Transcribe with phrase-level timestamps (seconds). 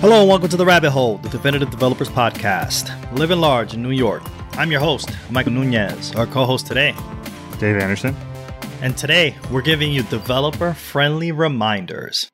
[0.00, 2.90] Hello and welcome to the Rabbit Hole, the Definitive Developers Podcast.
[3.16, 4.22] Living large in New York.
[4.52, 6.94] I'm your host, Michael Nuñez, our co-host today.
[7.58, 8.14] Dave Anderson.
[8.82, 12.28] And today we're giving you developer friendly reminders.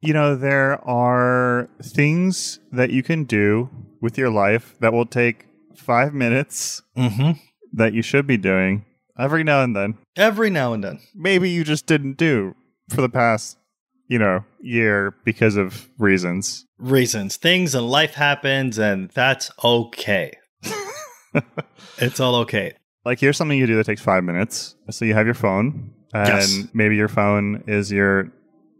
[0.00, 3.70] You know, there are things that you can do
[4.00, 7.32] with your life that will take five minutes Mm-hmm.
[7.72, 8.84] that you should be doing
[9.18, 9.98] every now and then.
[10.16, 11.00] Every now and then.
[11.14, 12.54] Maybe you just didn't do
[12.88, 13.58] for the past,
[14.08, 16.66] you know, year because of reasons.
[16.78, 17.36] Reasons.
[17.36, 20.36] Things and life happens and that's okay.
[21.98, 22.74] it's all okay.
[23.04, 24.74] Like here's something you do that takes five minutes.
[24.90, 26.62] So you have your phone, and Yes.
[26.72, 28.30] maybe your phone is your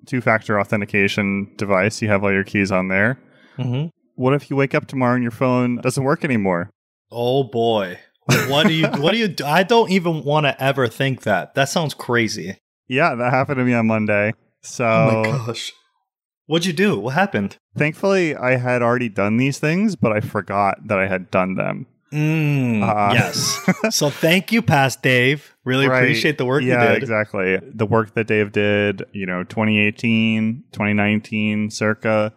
[0.06, 2.01] two-factor authentication device.
[2.02, 3.18] You have all your keys on there.
[3.59, 3.88] Mm-hmm.
[4.16, 6.70] What if you wake up tomorrow and your phone doesn't work anymore?
[7.10, 7.98] Oh boy.
[8.48, 9.45] What do you what do you do?
[9.45, 11.54] I don't even want to ever think that.
[11.54, 12.56] That sounds crazy.
[12.87, 14.34] Yeah, that happened to me on Monday.
[14.64, 15.73] So Oh my gosh.
[16.46, 16.98] What'd you do?
[16.98, 17.56] What happened?
[17.77, 21.87] thankfully, I had already done these things, but I forgot that I had done them.
[22.12, 23.96] Mm, Uh, yes.
[23.96, 25.56] so thank you, past Dave.
[25.65, 26.02] Really Right.
[26.02, 27.02] appreciate the work yeah, you did.
[27.02, 27.59] exactly.
[27.62, 32.32] The work that Dave did, you know, 2018, 2019, circa,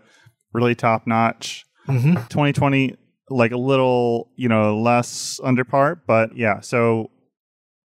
[0.53, 1.65] really top notch.
[1.85, 2.95] hmm 2020,
[3.29, 6.61] like a little, you know, less under par, but yeah.
[6.61, 7.11] So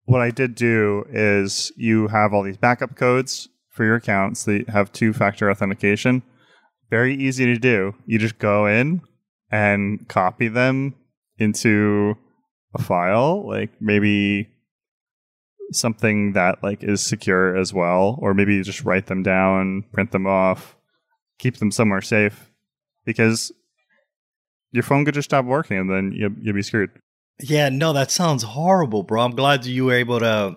[0.05, 4.69] what I did do is you have all these backup codes for your accounts that
[4.69, 6.23] have two factor authentication.
[6.89, 7.93] Very easy to do.
[8.05, 9.01] You just go in
[9.51, 10.95] and copy them
[11.37, 12.15] into
[12.73, 14.49] a file, like maybe
[15.71, 20.11] something that like is secure as well, or maybe you just write them down, print
[20.11, 20.77] them off,
[21.37, 22.49] keep them somewhere safe,
[23.03, 23.51] because
[24.71, 26.91] your phone could just stop working and then you'll, you'll be screwed.
[27.41, 29.21] Yeah, no, that sounds horrible, bro.
[29.21, 30.55] I'm glad you were able to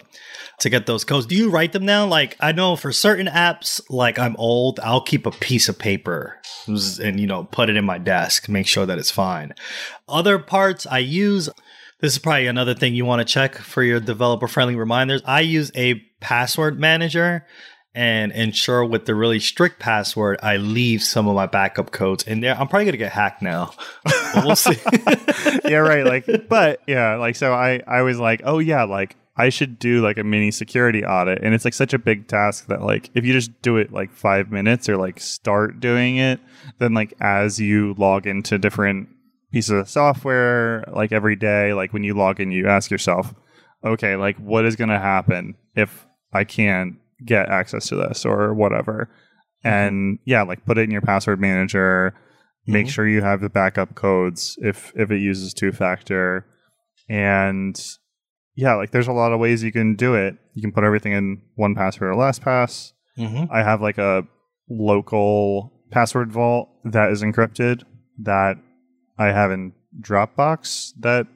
[0.60, 1.26] to get those codes.
[1.26, 2.10] Do you write them down?
[2.10, 6.40] Like I know for certain apps, like I'm old, I'll keep a piece of paper
[6.66, 9.54] and you know put it in my desk, make sure that it's fine.
[10.08, 11.48] Other parts I use.
[12.00, 15.20] This is probably another thing you want to check for your developer friendly reminders.
[15.24, 17.44] I use a password manager
[17.94, 22.41] and ensure with the really strict password, I leave some of my backup codes in
[22.41, 22.53] there.
[22.54, 23.72] I'm probably gonna get hacked now,
[24.37, 24.76] we'll see.
[25.65, 26.04] yeah, right.
[26.04, 30.03] Like, but yeah, like, so I, I was like, oh yeah, like I should do
[30.03, 31.43] like a mini security audit.
[31.43, 34.12] And it's like such a big task that like, if you just do it like
[34.12, 36.41] five minutes or like start doing it,
[36.78, 39.09] then like as you log into different
[39.53, 43.32] pieces of software, like every day, like when you log in, you ask yourself,
[43.84, 48.54] okay, like what is going to happen if I can't get access to this or
[48.54, 49.08] whatever?
[49.64, 52.14] And yeah, like put it in your password manager,
[52.66, 52.90] make Mhm.
[52.90, 56.44] sure you have the backup codes if if it uses two factor
[57.08, 57.80] and
[58.56, 61.12] yeah like there's a lot of ways you can do it you can put everything
[61.12, 62.92] in 1Password or LastPass.
[63.16, 64.24] hmm i have like a
[64.68, 67.82] local password vault that is encrypted
[68.18, 68.56] that
[69.18, 71.26] i have in dropbox that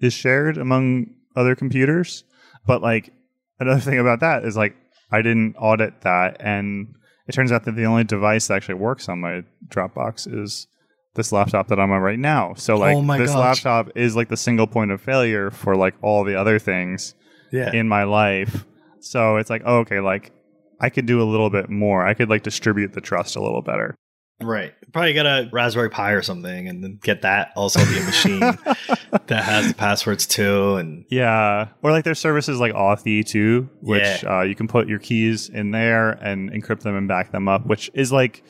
[0.00, 1.06] is shared among
[1.36, 2.24] other computers
[2.66, 3.12] but like
[3.60, 4.74] another thing about that is like
[5.10, 6.94] i didn't audit that and
[7.26, 10.66] it turns out that the only device that actually works on my Dropbox is
[11.14, 12.52] this laptop that I'm on right now.
[12.54, 13.64] So oh like Oh this gosh.
[13.64, 17.14] laptop is like the single point of failure for like all the other things
[17.50, 17.72] Yeah.
[17.72, 18.66] in my life.
[19.00, 20.32] So it's like, oh, okay, like
[20.80, 22.04] I could do a little bit more.
[22.06, 23.94] I could like distribute the trust a little better.
[24.42, 24.74] Right.
[24.92, 28.40] Probably get a Raspberry Pi or something and then get that also be a machine
[29.26, 30.76] that has the passwords too.
[30.76, 31.68] And Yeah.
[31.82, 34.38] Or like there's services like Authy too, which Yeah.
[34.38, 37.66] uh, you can put your keys in there and encrypt them and back them up,
[37.66, 38.42] which is like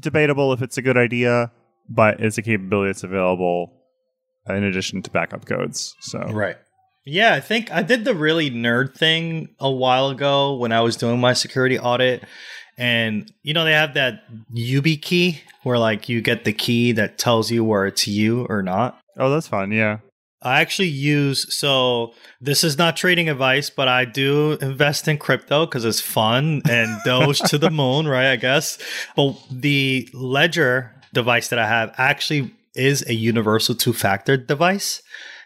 [0.00, 1.52] debatable if it's a good idea,
[1.88, 3.74] but it's a capability that's available
[4.48, 5.94] in addition to backup codes.
[6.00, 6.56] So right.
[7.04, 10.96] Yeah, I think I did the really nerd thing a while ago when I was
[10.96, 12.22] doing my security audit.
[12.78, 14.22] And you know, they have that
[14.54, 18.62] YubiKey key where like you get the key that tells you where it's you or
[18.62, 18.98] not.
[19.18, 19.72] Oh, that's fun.
[19.72, 19.98] Yeah.
[20.40, 25.66] I actually use so this is not trading advice, but I do invest in crypto
[25.66, 28.30] because it's fun and Doge to the moon, right?
[28.30, 28.78] I guess.
[29.16, 35.02] But the Ledger device that I have actually is a universal two factor device.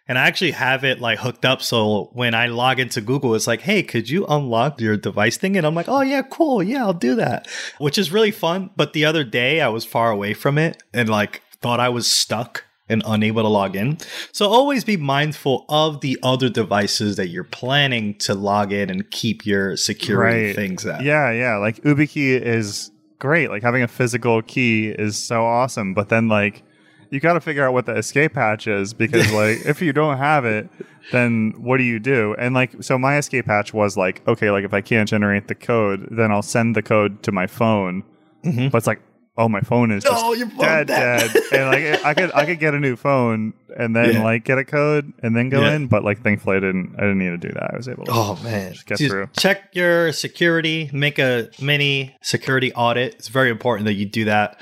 [0.09, 1.63] And I actually have it like hooked up.
[1.63, 5.57] So when I log into Google, it's like, hey, could you unlock your device thing?
[5.57, 6.63] And I'm like, oh, yeah, cool.
[6.63, 7.47] Yeah, I'll do that,
[7.79, 8.71] which is really fun.
[8.77, 12.11] But the other day I was far away from it and like thought I was
[12.11, 13.97] stuck and unable to log in.
[14.33, 19.09] So always be mindful of the other devices that you're planning to log in and
[19.13, 20.57] keep your security Right.
[20.57, 21.03] things at.
[21.03, 21.57] Yeah, yeah.
[21.59, 22.91] Like YubiKey is
[23.21, 23.51] great.
[23.51, 25.95] Like having a physical key is so awesome.
[25.95, 26.65] But then like
[27.13, 30.17] you got to figure out what the escape hatch is because like if you don't
[30.19, 30.69] have it,
[31.13, 32.35] then what do you do?
[32.39, 35.55] And like so my escape hatch was like okay, like if I can't generate the
[35.55, 38.03] code, then I'll send the code to my phone.
[38.45, 38.71] Mhm.
[38.73, 39.01] But it's like
[39.39, 41.31] oh my phone is just No, dead, dead.
[41.33, 44.23] dead, and like I could I could get a new phone and then Yeah.
[44.25, 45.75] like get a code and then go Yeah.
[45.75, 47.71] in, but like thankfully I didn't I didn't need to do that.
[47.73, 48.11] I was able to.
[48.13, 49.29] Oh man, Just get through.
[49.39, 50.89] Check your security.
[50.93, 53.15] Make a mini security audit.
[53.17, 54.59] It's very important that you do that.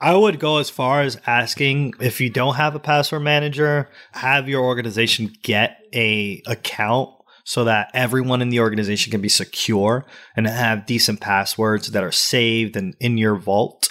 [0.00, 4.48] I would go as far as asking if you don't have a password manager, have
[4.48, 7.10] your organization get a account
[7.48, 10.04] so that everyone in the organization can be secure
[10.36, 13.90] and have decent passwords that are saved and in your vault.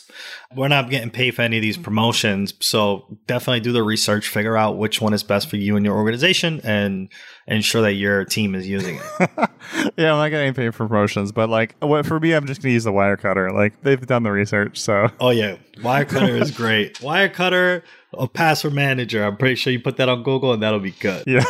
[0.56, 4.56] We're not getting paid for any of these promotions, so definitely do the research, figure
[4.56, 7.10] out which one is best for you and your organization, and
[7.48, 9.30] ensure that your team is using it.
[9.98, 12.84] yeah, I'm not getting paid for promotions, but like for me, I'm just gonna use
[12.84, 13.52] the Wirecutter.
[13.52, 16.94] Like they've done the research, so Oh yeah, Wirecutter is great.
[17.00, 17.82] Wirecutter,
[18.14, 19.24] a password manager.
[19.24, 21.24] I'm pretty sure you put that on Google and that'll be good.
[21.26, 21.44] yeah,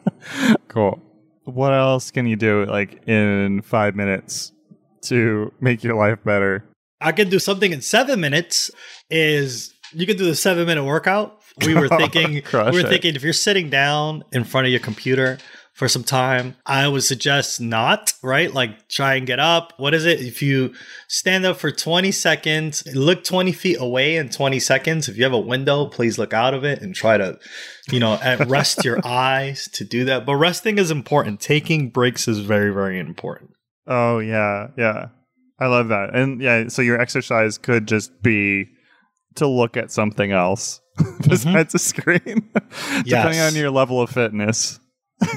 [0.68, 1.02] cool.
[1.54, 4.52] What else can you do like in five minutes
[5.02, 6.64] to make your life better?
[7.00, 8.70] I can do something in seven minutes.
[9.10, 11.40] Is you can do the seven minute workout.
[11.64, 12.34] We were thinking.
[12.34, 12.88] We were it.
[12.88, 15.38] thinking if you're sitting down in front of your computer
[15.80, 18.12] for some time, I would suggest not.
[18.22, 19.72] Right, like try and get up.
[19.78, 20.20] What is it?
[20.20, 20.74] If you
[21.08, 25.08] stand up for 20 seconds, look 20 feet away in 20 seconds.
[25.08, 27.38] If you have a window, please look out of it and try to,
[27.90, 30.26] you know, rest your eyes to do that.
[30.26, 31.40] But resting is important.
[31.40, 33.52] Taking breaks is very, very important.
[33.86, 35.06] Oh yeah, yeah.
[35.58, 36.14] I love that.
[36.14, 38.66] And yeah, so your exercise could just be
[39.36, 41.30] to look at something else mm-hmm.
[41.30, 42.20] besides a screen,
[42.52, 43.50] depending Yes.
[43.50, 44.78] on your level of fitness.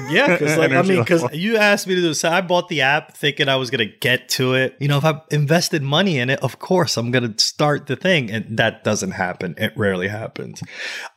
[0.08, 2.24] Yeah, because like I mean, because you asked me to do this.
[2.24, 4.76] I bought the app thinking I was gonna get to it.
[4.80, 8.30] You know, if I invested money in it, of course I'm gonna start the thing,
[8.30, 9.54] and that doesn't happen.
[9.58, 10.62] It rarely happens.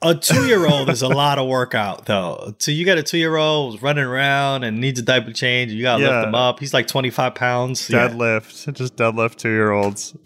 [0.01, 2.55] A two year old is a lot of workout though.
[2.59, 5.71] So you got a two year old who's running around and needs a diaper change.
[5.71, 6.09] You gotta Yeah.
[6.17, 6.59] lift him up.
[6.59, 7.89] He's like 25 pounds.
[7.89, 8.09] Yeah.
[8.09, 10.13] Deadlift, just deadlift two year olds.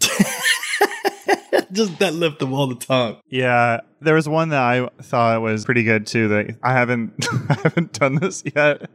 [1.76, 3.16] Just deadlift him all the time.
[3.28, 6.28] Yeah, there was one that I thought was pretty good too.
[6.28, 8.90] That I haven't I haven't done this yet,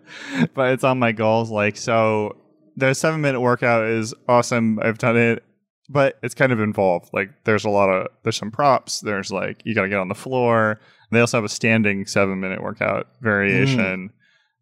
[0.53, 1.49] but it's on my goals.
[1.49, 2.37] Like so,
[2.75, 4.79] the seven minute workout is awesome.
[4.81, 5.43] I've done it,
[5.89, 7.09] but it's kind of involved.
[7.13, 8.99] Like there's a lot of there's some props.
[8.99, 10.79] There's like you got to get on the floor.
[11.11, 14.11] They also have a standing seven minute workout variation mm.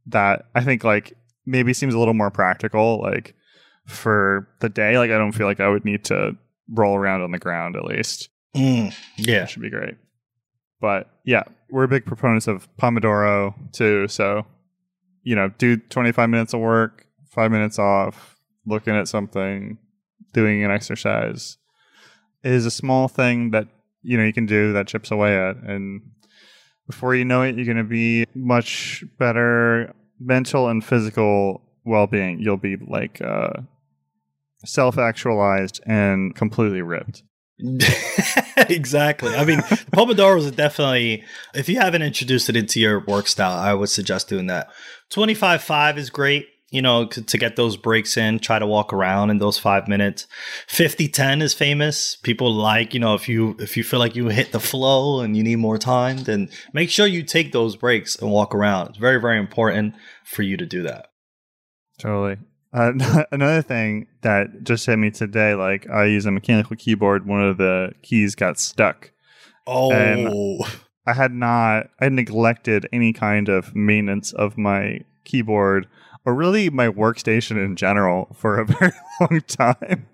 [0.07, 3.01] that I think like maybe seems a little more practical.
[3.01, 3.35] Like
[3.87, 6.37] for the day, like I don't feel like I would need to
[6.69, 8.29] roll around on the ground at least.
[8.55, 9.39] Mm, yeah.
[9.39, 9.95] That should be great.
[10.79, 14.07] But yeah, we're big proponents of Pomodoro too.
[14.07, 14.45] So,
[15.23, 19.77] you know, do 25 minutes of work, five minutes off, looking at something,
[20.33, 21.57] doing an exercise
[22.45, 23.67] is a small thing that,
[24.03, 25.57] you know, you can do that chips away at.
[25.57, 26.01] And
[26.87, 32.39] before you know it, you're going to be much better mental and physical well being.
[32.39, 33.61] You'll be like, uh,
[34.65, 37.23] self actualized and completely ripped.
[38.57, 39.33] exactly.
[39.33, 39.59] I mean,
[39.93, 41.23] Pomodoro is definitely,
[41.53, 44.67] if you haven't introduced it into your work style, I would suggest doing that.
[45.11, 48.91] 25 5 is great, you know, to, to get those breaks in, try to walk
[48.91, 50.27] around in those five minutes.
[50.67, 52.17] 50 10 is famous.
[52.17, 55.37] People like, you know, if you if you feel like you hit the flow and
[55.37, 58.89] you need more time, then make sure you take those breaks and walk around.
[58.89, 59.95] It's very, very important
[60.25, 61.07] for you to do that.
[61.99, 62.37] Totally.
[62.75, 67.41] Uh, another thing that just hit me today, like I use a mechanical keyboard, one
[67.41, 69.11] of the keys got stuck.
[69.65, 70.63] Oh, And-
[71.07, 75.87] I had not, I neglected any kind of maintenance of my keyboard
[76.25, 80.07] or really my workstation in general for a very long time.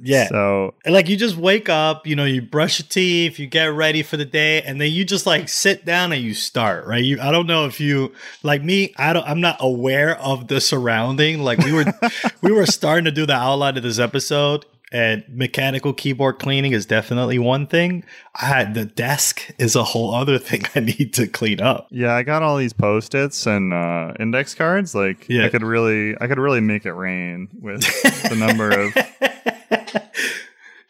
[0.00, 0.28] Yeah.
[0.28, 4.02] So, like you just wake up, you know, you brush your teeth, you get ready
[4.02, 7.02] for the day, and then you just like sit down and you start, right?
[7.04, 10.60] You I don't know if you like me, I don't I'm not aware of the
[10.60, 11.40] surrounding.
[11.42, 11.84] Like we were
[12.42, 14.64] we were starting to do the outline of this episode.
[14.92, 18.04] And mechanical keyboard cleaning is definitely one thing.
[18.40, 21.88] I had the desk is a whole other thing I need to clean up.
[21.90, 24.94] yeah, I got all these post-its and uh, index cards.
[24.94, 25.46] Like, Yeah.
[25.46, 27.80] I could really, I could really make it rain with
[28.28, 28.94] the number of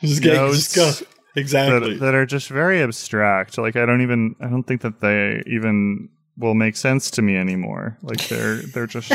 [0.04, 1.02] just, Notes just.
[1.36, 1.94] Exactly.
[1.94, 3.58] that, that are just very abstract.
[3.58, 7.36] Like I don't even I don't think that they even will make sense to me
[7.36, 7.98] anymore.
[8.02, 9.12] Like they're they're just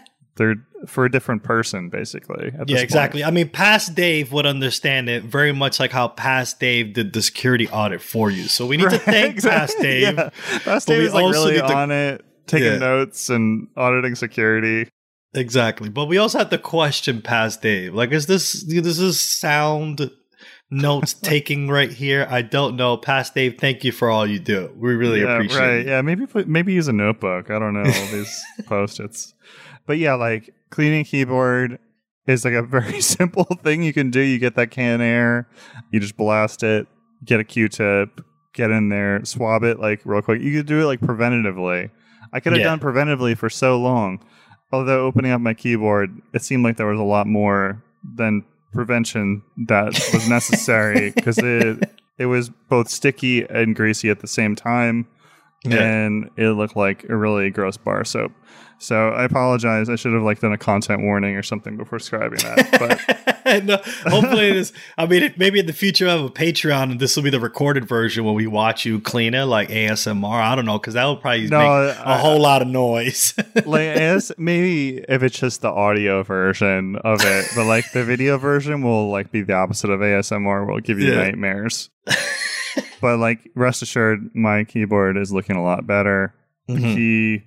[0.36, 0.54] they're
[0.86, 2.50] for a different person basically.
[2.50, 2.84] this Yeah, point.
[2.84, 3.24] exactly.
[3.24, 7.20] I mean, past Dave would understand it very much like how past Dave did the
[7.20, 8.44] security audit for you.
[8.44, 9.50] So we need to thank exactly.
[9.58, 10.14] past Dave.
[10.16, 10.30] Yeah.
[10.60, 12.78] Past Dave is like really to- on it, taking Yeah.
[12.78, 14.88] notes and auditing security.
[15.34, 15.90] Exactly.
[15.90, 17.94] But we also have to question past Dave.
[17.94, 20.10] Like, is this this is sound
[20.70, 22.26] notes taking right here?
[22.28, 22.96] I don't know.
[22.96, 24.72] Past Dave, thank you for all you do.
[24.76, 25.76] We really yeah, appreciate right.
[25.80, 25.86] it.
[25.86, 27.50] Yeah, maybe maybe use a notebook.
[27.50, 29.34] I don't know all these post-its,
[29.86, 31.78] but yeah, like cleaning keyboard
[32.26, 34.20] is like a very simple thing you can do.
[34.20, 35.48] You get that can air,
[35.90, 36.86] you just blast it,
[37.24, 38.20] get a Q-tip,
[38.52, 40.42] get in there, swab it like real quick.
[40.42, 41.90] You could do it like preventatively.
[42.32, 42.66] I could have Yeah.
[42.76, 44.20] done preventatively for so long.
[44.70, 47.82] Although opening up my keyboard, it seemed like there was a lot more
[48.16, 54.26] than prevention that was necessary because it it was both sticky and greasy at the
[54.26, 55.06] same time
[55.64, 58.32] and it looked like a really gross bar soap.
[58.78, 59.88] So I apologize.
[59.88, 62.78] I should have like done a content warning or something before describing that.
[62.78, 63.76] But no,
[64.10, 64.72] hopefully this.
[64.96, 67.40] I mean, maybe in the future I have a Patreon, and this will be the
[67.40, 70.40] recorded version when we watch you clean it, like ASMR.
[70.42, 73.34] I don't know, because that would probably No, make a I- whole lot of noise.
[73.66, 78.38] like as maybe if it's just the audio version of it, but like the video
[78.38, 80.66] version will like be the opposite of ASMR.
[80.66, 81.16] Will give you Yeah.
[81.22, 81.90] nightmares.
[83.00, 86.34] but like rest assured, my keyboard is looking a lot better.
[86.66, 86.94] The Mhm.
[86.94, 87.42] key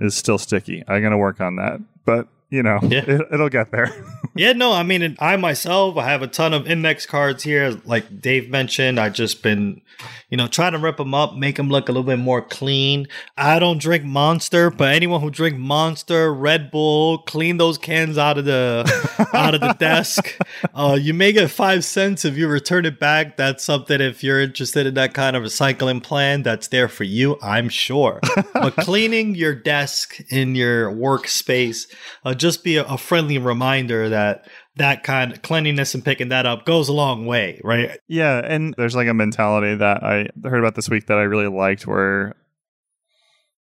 [0.00, 0.82] is still sticky.
[0.88, 3.04] I'm gonna work on that, but you know, Yeah.
[3.06, 3.90] it, it'll get there.
[4.36, 7.80] Yeah, no, I mean, I myself, I have a ton of index cards here.
[7.84, 9.80] Like Dave mentioned, I just been,
[10.28, 13.06] you know, trying to rip them up, make them look a little bit more clean.
[13.36, 18.36] I don't drink Monster, but anyone who drink Monster, Red Bull, clean those cans out
[18.36, 18.82] of the
[19.34, 20.36] out of the desk.
[20.74, 23.36] Uh, you may get five cents if you return it back.
[23.36, 27.38] That's something if you're interested in that kind of recycling plan, that's there for you,
[27.40, 28.18] I'm sure.
[28.52, 31.86] but cleaning your desk in your workspace,
[32.24, 34.46] uh, just be a, a friendly reminder that
[34.76, 37.98] that kind of cleanliness and picking that up goes a long way, right?
[38.06, 41.48] Yeah, and there's like a mentality that I heard about this week that I really
[41.48, 42.34] liked where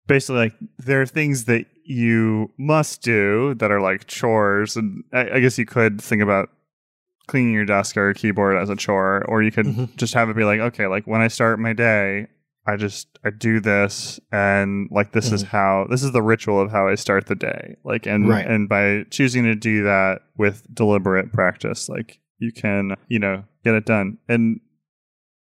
[0.07, 5.31] basically like there are things that you must do that are like chores and I,
[5.37, 6.49] I guess you could think about
[7.29, 9.97] cleaning your desk or your keyboard as a chore or you could Mhm.
[9.97, 12.27] just have it be like okay like when I start my day
[12.66, 15.49] I just I do this and like this is Mhm.
[15.49, 18.47] how this is the ritual of how I start the day like and Right.
[18.47, 23.75] and by choosing to do that with deliberate practice like you can you know get
[23.75, 24.61] it done and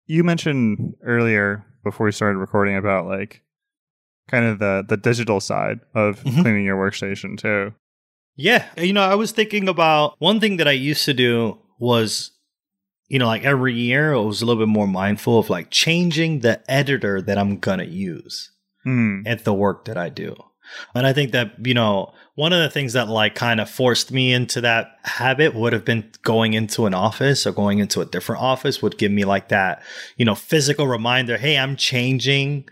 [0.07, 3.41] you mentioned earlier before we started recording about like
[4.27, 6.41] kind of the the digital side of Mhm.
[6.41, 7.73] cleaning your workstation too
[8.41, 8.65] Yeah.
[8.77, 12.31] You know, I was thinking about one thing that I used to do was,
[13.09, 16.39] you know, like every year I was a little bit more mindful of like changing
[16.39, 18.51] the editor that I'm going to use.
[18.83, 19.23] Hmm.
[19.25, 20.35] at the work that I do.
[20.95, 24.11] And I think that, you know, one of the things that like kind of forced
[24.11, 28.05] me into that habit would have been going into an office or going into a
[28.05, 29.83] different office would give me like that,
[30.15, 32.69] you know, physical reminder, hey, I'm changing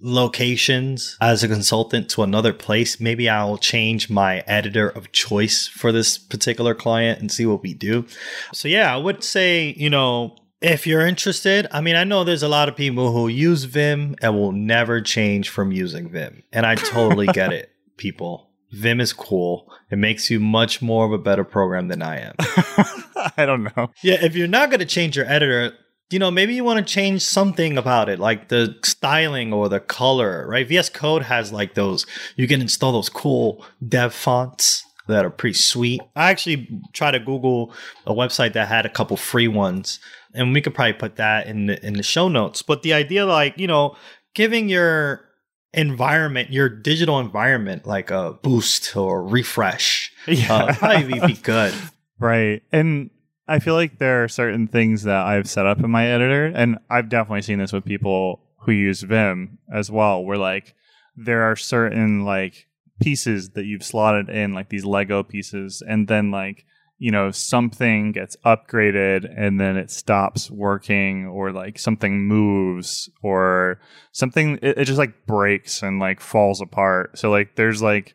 [0.00, 3.00] locations as a consultant to another place.
[3.00, 7.74] Maybe I'll change my editor of choice for this particular client and see what we
[7.74, 8.06] do.
[8.52, 12.42] So yeah, I would say, you know, if you're interested, I mean, I know there's
[12.42, 16.42] a lot of people who use Vim and will never change from using Vim.
[16.52, 18.50] And I totally get it, people.
[18.72, 19.72] Vim is cool.
[19.90, 22.34] It makes you much more of a better program than I am.
[23.36, 23.90] I don't know.
[24.02, 25.72] Yeah, if you're not going to change your editor,
[26.10, 29.80] you know, maybe you want to change something about it, like the styling or the
[29.80, 30.66] color, right?
[30.66, 35.54] VS Code has like those, you can install those cool dev fonts that are pretty
[35.54, 36.00] sweet.
[36.14, 37.72] I actually tried to Google
[38.06, 39.98] a website that had a couple free ones,
[40.34, 42.62] and we could probably put that in the, in the show notes.
[42.62, 43.96] But the idea, like, you know,
[44.34, 45.24] giving your
[45.72, 50.54] environment, your digital environment, like a boost or refresh, yeah.
[50.54, 51.74] uh, probably be good.
[52.18, 52.62] Right.
[52.72, 53.10] And
[53.48, 56.78] I feel like there are certain things that I've set up in my editor, and
[56.90, 60.74] I've definitely seen this with people who use Vim as well, where like
[61.16, 62.66] there are certain like
[63.00, 66.64] pieces that you've slotted in, like these Lego pieces, and then like
[66.98, 73.78] you know something gets upgraded and then it stops working or like something moves or
[74.12, 77.18] something it, it just like breaks and like falls apart.
[77.18, 78.14] So like there's like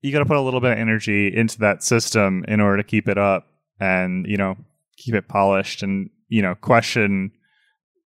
[0.00, 2.84] you got to put a little bit of energy into that system in order to
[2.84, 3.46] keep it up
[3.78, 4.56] and you know
[4.96, 7.30] keep it polished and you know question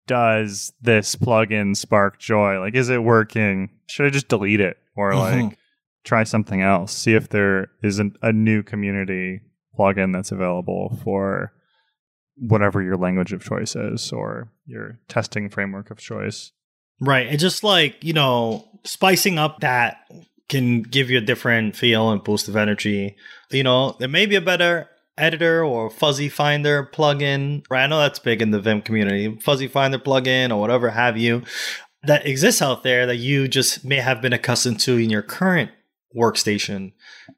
[0.07, 5.13] does this plugin spark joy like is it working should i just delete it or
[5.13, 5.43] Mhm.
[5.49, 5.59] like
[6.05, 9.41] try something else see if there isn't a new community
[9.79, 11.53] plugin that's available for
[12.37, 16.53] whatever your language of choice is or your testing framework of choice
[17.01, 17.29] Right.
[17.29, 19.99] And just like, you know, spicing up that
[20.49, 23.15] can give you a different feel and boost of energy.
[23.53, 27.65] You know, there may be a better editor or fuzzy finder plugin.
[27.69, 27.85] Right.
[27.85, 29.39] I know that's big in the Vim community.
[29.41, 31.43] Fuzzy finder plugin or whatever have you
[32.03, 35.71] that exists out there that you just may have been accustomed to in your current
[36.17, 36.93] workstation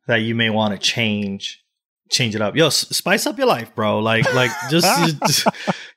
[0.07, 1.65] that you may want to change
[2.11, 2.57] change it up.
[2.57, 4.01] Yo, spice up your life, bro.
[4.01, 5.47] Like, like just, just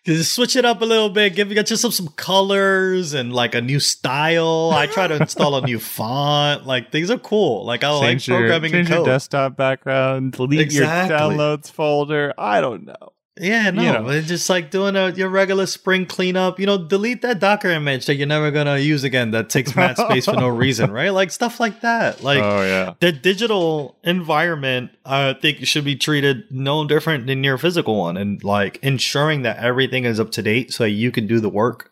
[0.06, 1.34] Just switch it up a little bit.
[1.34, 4.72] Give get yourself some some colors and like a new style.
[4.74, 6.68] I try to install a new font.
[6.68, 7.64] Like these are cool.
[7.66, 9.06] Like I change like programming your, change and code.
[9.08, 11.16] your desktop background, delete Exactly.
[11.16, 12.34] your downloads folder.
[12.38, 13.13] I don't know.
[13.40, 14.10] Yeah, no, You know.
[14.10, 16.60] it's just like doing a your regular spring cleanup.
[16.60, 19.32] You know, delete that Docker image that you're never gonna use again.
[19.32, 21.10] That takes mad space for no reason, right?
[21.10, 22.24] Like stuff like that.
[22.24, 22.94] Like oh yeah.
[23.00, 28.44] the digital environment, I think, should be treated no different than your physical one, and
[28.44, 31.92] like ensuring that everything is up to date so that you can do the work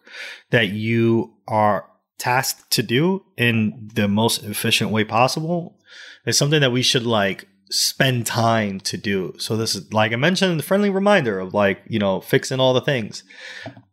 [0.52, 1.88] that you are
[2.20, 5.80] tasked to do in the most efficient way possible
[6.28, 9.34] is something that we should like spend time to do.
[9.38, 12.74] So this is like I mentioned, the friendly reminder of like, you know, fixing all
[12.74, 13.24] the things.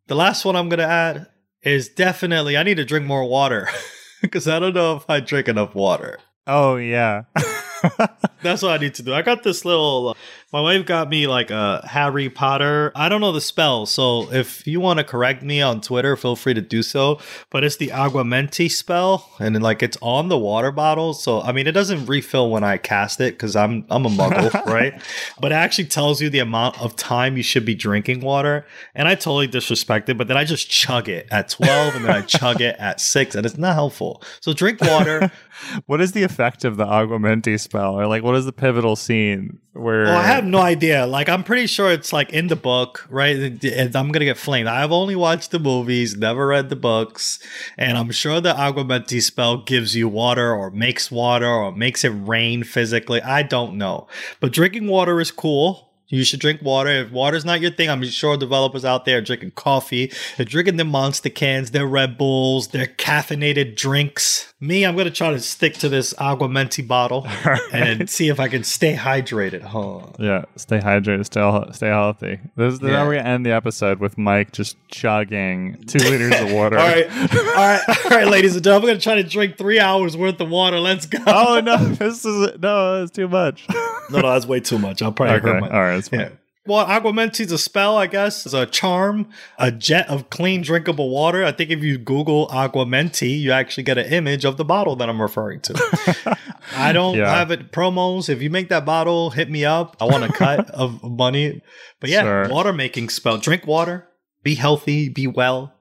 [0.08, 1.26] The last one I'm gonna add
[1.62, 3.68] is definitely I need to drink more water.
[4.20, 6.18] Because I don't know if I drink enough water.
[6.44, 7.22] Oh yeah.
[8.42, 9.14] That's what I need to do.
[9.14, 10.16] I got this little.
[10.50, 12.90] My wife got me like a Harry Potter.
[12.94, 16.36] I don't know the spell, so if you want to correct me on Twitter, feel
[16.36, 17.20] free to do so.
[17.50, 21.12] But it's the Aguamenti spell, and then like it's on the water bottle.
[21.12, 24.64] So I mean, it doesn't refill when I cast it because I'm I'm a Muggle,
[24.64, 24.98] right?
[25.38, 28.66] But it actually tells you the amount of time you should be drinking water.
[28.94, 32.16] And I totally disrespect it, but then I just chug it at twelve, and then
[32.16, 34.22] I chug it at six, and it's not helpful.
[34.40, 35.30] So drink water.
[35.84, 39.58] what is the effect of the Aguamenti spell, or like what is the pivotal scene
[39.74, 40.04] where?
[40.04, 41.06] Well, have no idea.
[41.06, 43.36] Like, I'm pretty sure it's like in the book, right?
[43.64, 44.68] And I'm gonna get flamed.
[44.68, 47.40] I've only watched the movies, never read the books,
[47.76, 52.10] and I'm sure the Aguamenti spell gives you water, or makes water, or makes it
[52.10, 53.20] rain physically.
[53.20, 54.06] I don't know,
[54.38, 55.87] but drinking water is cool.
[56.10, 56.88] You should drink water.
[56.90, 60.10] If water's not your thing, I'm sure developers out there are drinking coffee.
[60.36, 64.52] They're drinking their monster cans, their Red Bulls, their caffeinated drinks.
[64.60, 67.26] Me, I'm gonna try to stick to this Aguamenti bottle
[67.72, 69.62] and see if I can stay hydrated.
[69.62, 70.00] Huh.
[70.18, 72.40] Yeah, stay hydrated, stay stay healthy.
[72.56, 72.88] This is Yeah.
[72.90, 76.78] now we're gonna end the episode with Mike just chugging two liters of water.
[76.78, 78.88] All right, all right, all right, ladies and gentlemen.
[78.90, 80.80] I'm gonna try to drink three hours worth of water.
[80.80, 81.18] Let's go.
[81.26, 83.66] Oh no, this is no, it's too much.
[84.10, 85.02] no, no, that's way too much.
[85.02, 85.68] I'll probably okay, hurt my.
[85.70, 86.20] all right, it's fine.
[86.20, 86.28] Yeah.
[86.66, 88.44] Well, Aguamenti's a spell, I guess.
[88.44, 91.42] It's a charm, a jet of clean, drinkable water.
[91.42, 95.08] I think if you Google Aguamenti, you actually get an image of the bottle that
[95.08, 96.36] I'm referring to.
[96.76, 97.34] I don't Yeah.
[97.34, 98.28] have it promos.
[98.28, 99.96] If you make that bottle, hit me up.
[99.98, 101.62] I want a cut of money.
[102.00, 102.48] But yeah, Sure.
[102.50, 103.38] water making spell.
[103.38, 104.06] Drink water,
[104.42, 105.72] be healthy, be well.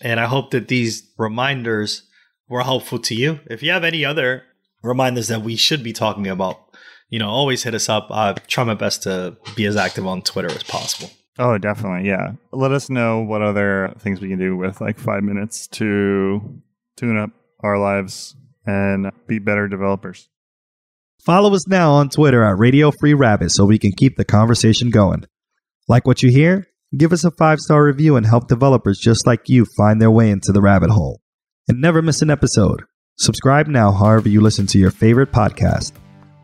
[0.00, 2.04] And I hope that these reminders
[2.48, 3.40] were helpful to you.
[3.46, 4.44] If you have any other
[4.82, 6.65] reminders that we should be talking about,
[7.08, 8.08] you know, always hit us up.
[8.10, 11.10] I try my best to be as active on Twitter as possible.
[11.38, 12.08] Oh, definitely.
[12.08, 12.32] Yeah.
[12.52, 16.62] Let us know what other things we can do with like five minutes to
[16.96, 20.28] tune up our lives and be better developers.
[21.24, 24.90] Follow us now on Twitter at Radio Free Rabbit so we can keep the conversation
[24.90, 25.24] going.
[25.88, 26.66] Like what you hear?
[26.96, 30.30] Give us a five star review and help developers just like you find their way
[30.30, 31.20] into the rabbit hole.
[31.68, 32.84] And never miss an episode.
[33.18, 35.92] Subscribe now, however, you listen to your favorite podcast.